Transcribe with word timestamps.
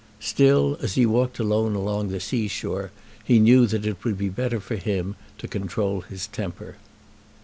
Still, 0.19 0.79
as 0.81 0.95
he 0.95 1.05
walked 1.05 1.37
alone 1.37 1.75
along 1.75 2.07
the 2.07 2.19
sea 2.19 2.47
shore, 2.47 2.89
he 3.23 3.37
knew 3.37 3.67
that 3.67 3.85
it 3.85 4.03
would 4.03 4.17
be 4.17 4.29
better 4.29 4.59
for 4.59 4.75
him 4.77 5.15
to 5.37 5.47
control 5.47 6.01
his 6.01 6.25
temper. 6.25 6.77